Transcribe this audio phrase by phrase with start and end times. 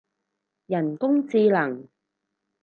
[0.65, 1.87] 人工智能